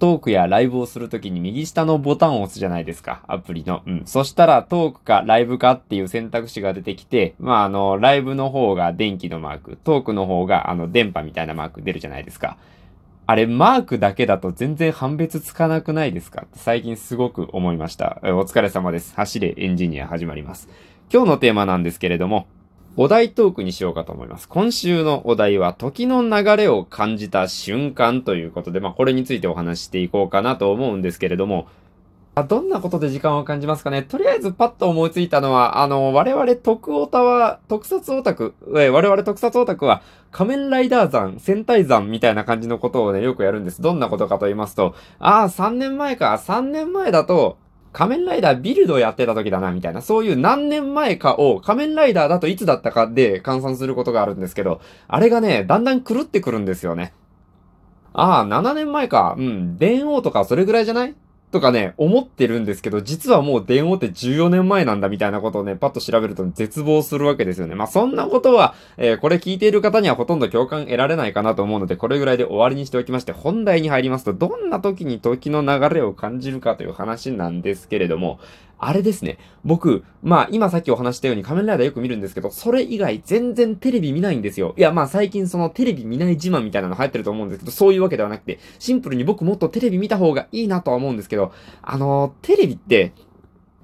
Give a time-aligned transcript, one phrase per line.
[0.00, 3.82] トークやライブをするときに右下のボタンを押すじゃないですか、アプリの。
[3.86, 4.02] うん。
[4.06, 12.56] そしたらトークかライブかっていう選択肢が出てきて、まあ、あの、ライブの方が電気のマーク、トークの方があの、電波みたいなマーク出るじゃないですか。
[13.26, 16.42] あれ、マークだけだと全然判別つかなくないですか？
[16.42, 18.18] って最近すごく思いました。
[18.24, 19.14] お疲れ様です。
[19.14, 20.68] 走れエンジニア始まります。
[21.12, 22.46] 今日のテーマなんですけれども、
[23.02, 24.46] お題トークにしようかと思います。
[24.46, 31.66] 今週のお題は、時の流れを感じた瞬間ということで、まあ、これについてお話していこうかなと思うんですけれども、
[32.34, 34.02] あどんなことで時間を感じますかね？
[34.02, 43.80] とりあえずパッと思いついたのは、あの、我々特オタは、特撮オタク、え我々特撮オタクは、仮面ライダー山、戦隊山みたいな感じのことをね、よくやるんです。
[43.80, 47.56] どんなことかと言いますと、ああ、3年前か、3年前だと、
[47.92, 57.12] 仮面ライダービルドやってた時だな、みたいな、そういう何年前かを仮面ライダーだといつだったかで換算することがあるんですけど、あれがね、だんだん狂ってくるんですよね。
[58.12, 59.34] ああ、7年前か。
[59.38, 61.14] うん、電王とかそれぐらいじゃない？
[61.50, 67.74] とかね、思ってるんですけど、実はもう電話って14年前なんだみたいなことをね、パッと調べると絶望するわけですよね。
[67.74, 78.38] まあ、そんなことは、えー、これ聞いている方にはほとんど共感得られないかなと思うので、これぐらいで終わりにしておきまして、本題に入りますと、どんな時に時の流れを感じるかという話なんですけれども、
[78.82, 79.38] あれですね。
[79.62, 84.74] 僕、まあ今さっきお話したように仮面ライダーよく見るんですけど、それ以外全然テレビ見ないんですよ。
[84.78, 93.12] いやまあ最近そのテレビ見ない自慢みたいなの流行ってると思うんですけど、そういうわけではなくて、シンプルに僕もっとテレビ見た方がいいなとは思うんですけど、あのー、テレビって、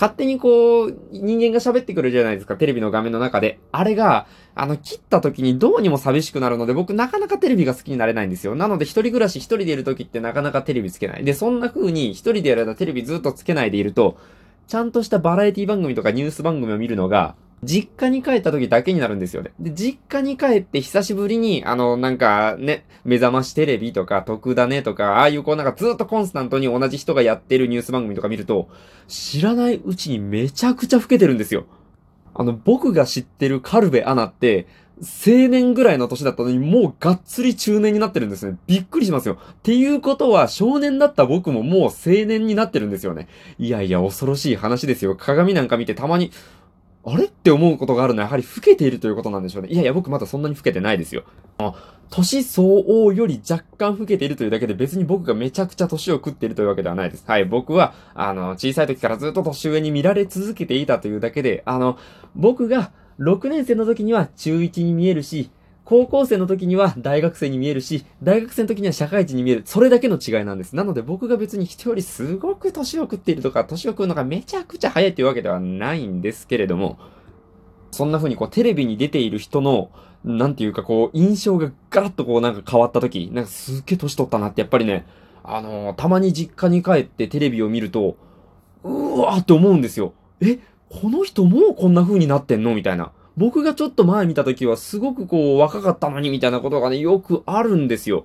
[0.00, 3.60] 勝手にこう、人間が喋ってくるじゃないですか、テレビの画面の中で。
[3.70, 8.54] あれが、あの、切った時にどうにも寂しくなるので、僕なかなかテレビが好きになれないんですよ。
[8.54, 11.24] なので、一人暮らし一人でいる時ってなかなかテレビつけない。
[11.24, 14.16] で、そんな風に一人でやる間テレビずっとつけないでいると、
[14.70, 19.50] ちゃんとしたバラエティ番組とかニュース番組を見るのが、実家に帰った時だけになるんですよね。
[19.58, 28.68] で、実家に帰って久しぶりに、あの、なんかね、目覚ましテレビとか、特ダネとか、ああいうこうなんかずっとコンスタントに同じ人がやってるニュース番組とか見ると、
[29.08, 31.66] 知らないうちにめちゃくちゃ老けてるんですよ。
[32.32, 34.68] あの、僕が知ってるカルベアナって、
[35.00, 38.58] 青年ぐらいの年だったのに、もうがっつり中年になってるんですね。
[38.66, 39.38] びっくりしますよ。
[39.52, 43.28] っていうことは、少年だった僕ももう青年になってるんですよね。
[43.58, 45.16] いやいや、恐ろしい話ですよ。
[45.16, 46.30] 鏡なんか見てたまに、
[47.02, 49.70] あれって思うことがあるのは、やはり老けているということなんでしょうね。
[49.70, 51.24] いやいや、僕まだそんなに老けてないですよ。
[52.10, 57.24] 年相応より若干老けているというだけで別に僕がめちゃくちゃ年を食っているというわけではないです。
[57.26, 61.96] はい、僕は、あの、小さい時からずっと年上に見られ続けていたというだけで、あの、
[62.34, 65.50] 僕が6年生の時には中1に見えるし、
[65.84, 69.62] 高校生の時には大学生に見えるし、大学生の時には社会人に見える。
[69.66, 70.74] それだけの違いなんです。
[70.74, 76.98] なので僕が別に人よりすごく年を食っているとか、年を食うのがめちゃくちゃ早いっていうわけではないんですけれども、
[77.90, 79.90] そんな風にこうテレビに出ている人の、
[80.24, 85.06] なんていうかこう印象がガラッとこうなんか変わった時、なんかすっげえ年取ったなってやっぱりね、
[85.42, 88.16] あのー、たまに実家に帰ってテレビを見ると、
[88.84, 90.14] うわーって思うんですよ。
[90.40, 90.58] え
[90.90, 92.74] この人もうこんな風になってんの？
[92.74, 93.12] みたいな。
[93.36, 98.24] 僕がちょっと前見た時はすごくこう若かったのにみたいなことがね、よくあるんですよ。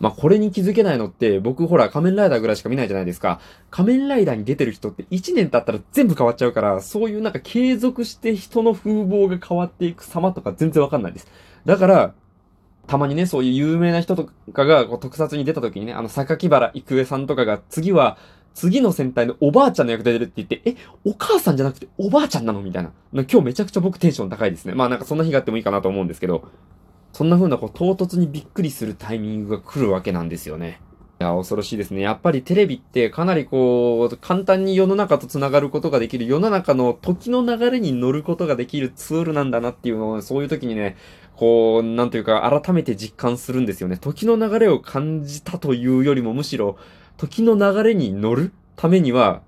[0.00, 3.40] まあ、これに気づけないのって、僕ほら仮面ライダーぐらいしか見ないじゃないですか。
[3.70, 11.28] 仮面ライダーに出てる人って1年経ったら全部変わっちゃうから、そういうなんか継続して人の風貌が変わっていく様とか全然わかんないです。
[11.64, 12.14] だから、
[12.86, 18.18] たまにね、そういう有名な人とかがこう特撮に出た時にね、あの、榊原郁恵さんとかが次は
[18.54, 22.62] 次の戦隊のおばあちゃんの役で出るって言って、え、お母さんじゃなくておばあちゃんなの？
[22.62, 22.92] みたいな。
[23.12, 24.74] 今日めちゃくちゃ僕テンション高いですね。
[24.74, 26.48] まあなんかそんな日があってもいいかなと思うんですけど、
[27.12, 30.80] そんな風なこう唐突にびっくりするタイミングが来るわけなんですよね。
[31.20, 32.00] いや、恐ろしいですね。
[32.00, 40.96] やっぱりテレビってかなりこう、簡単に世の中と繋がることができる、世の中の時の流れに乗ることができるツールなんだなっていうのを、そういう時にね、
[41.36, 43.96] こう、なんというか改めて実感するんですよね。
[43.96, 46.78] 時の流れを感じたというよりもむしろ、
[47.16, 49.42] 時の流れに乗るためには、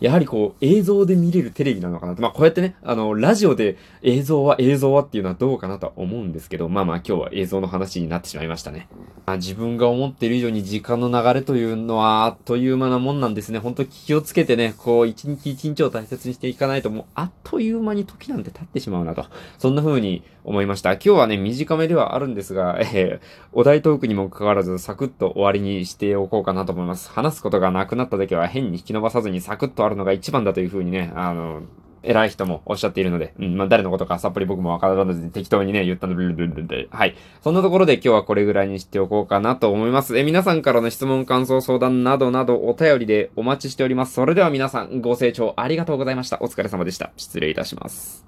[0.00, 2.22] やはりこう映像で見れるテレビなのかなと。
[2.22, 8.88] まあこうやってね、あの、ラジオで映像は映像はっていうのはどうかなとは思うんですけど、まあまあ今日は映像の話になってしまいましたね。
[9.26, 13.58] まあ自分が思っている以上に時間の流れというのはあっという間なもんなんですね。
[13.58, 19.26] 本当気をつけてね、こう一日一日を大切にしていかないともうあっという間に時なんて経ってしまうなと。
[19.58, 20.92] そんな風に思いました。
[20.92, 27.10] 今日はね、短めではあるんですが、 えー、お題トークにもかかわらずサクッと終わりにしておこうかなと思います。
[27.10, 31.62] 話すことがなくなった時は変に引き伸ばさずにサクッとあるのが一番だというふうにね、あの、
[32.02, 37.16] 偉い人もおっしゃっているので、うん、まあ誰のことかさっぱり僕もわからずに適当にね、言ったのでで、はい。
[37.42, 40.16] そんなところで今日はこれぐらいにしておこうかなと思います。
[40.18, 44.14] え、皆さんからの質問、感想、相談などなどお便りでお待ちしております。
[44.14, 46.38] それでは皆さんご清聴ありがとうございました。
[46.40, 47.10] お疲れ様でした。
[47.16, 48.27] 失礼いたします。